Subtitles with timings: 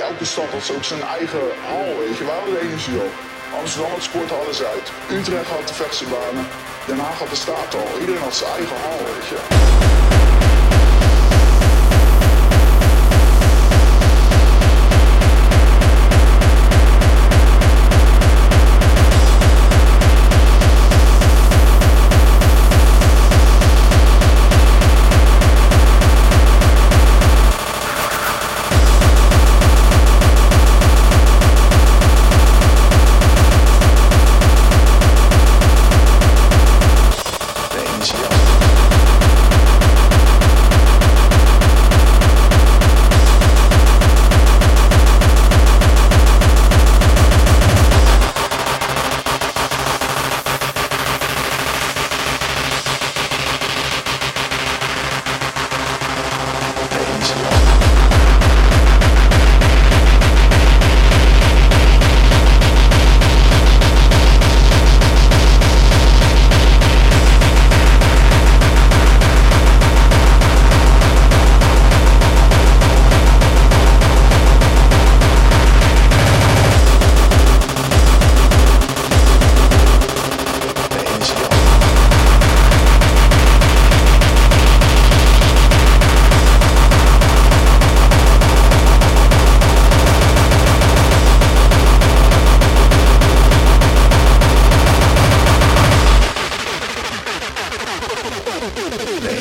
[0.00, 3.12] elke stad had ook zijn eigen hal, weet je wel, de energie op.
[3.60, 4.92] Amsterdam had sporthal is uit.
[5.10, 6.46] Utrecht had de vechtsebanen.
[6.86, 7.88] Den Haag had de staathal.
[8.00, 10.35] Iedereen had zijn eigen hal, weet je.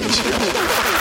[0.00, 0.93] 你去去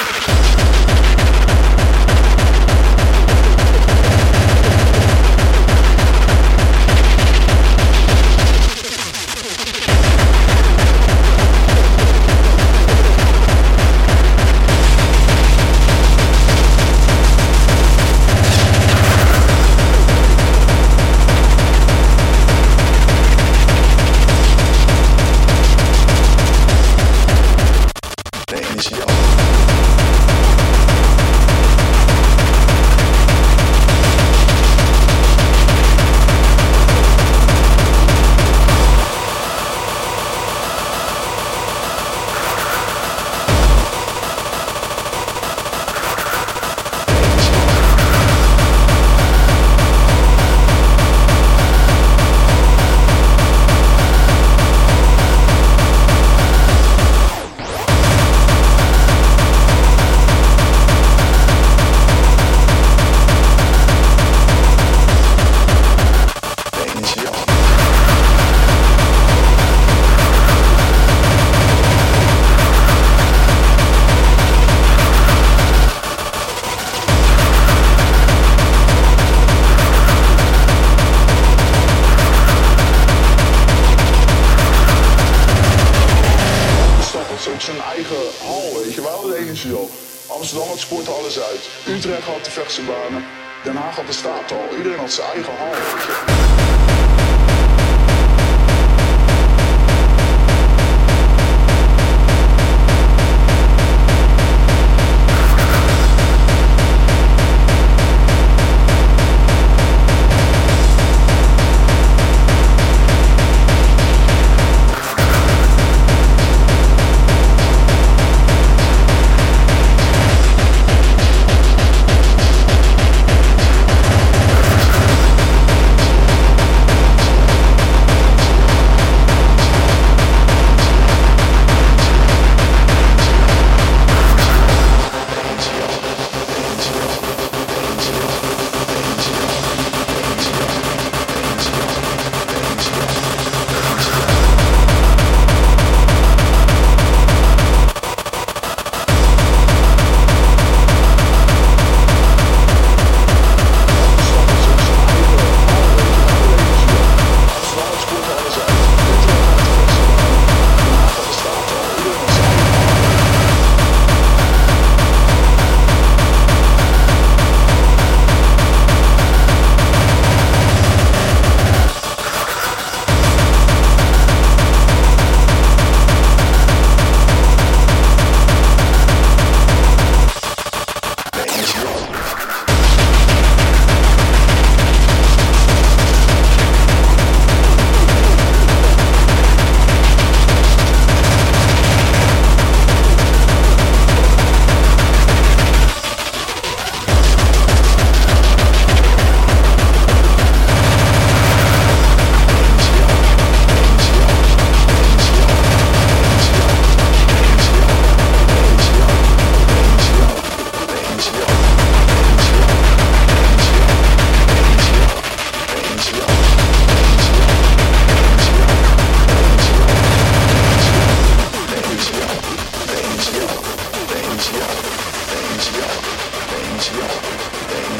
[87.64, 89.30] zijn eigen hal, weet je wel.
[89.30, 89.90] de.
[90.28, 91.70] Amsterdam had sport alles uit.
[91.88, 93.26] Utrecht had de vechtse banen.
[93.64, 94.68] Den Haag had de staathal.
[94.78, 95.72] Iedereen had zijn eigen hal.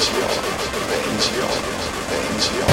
[0.04, 0.28] Benzial,
[0.90, 1.48] Benzial,
[2.10, 2.73] Benzial, Benzial.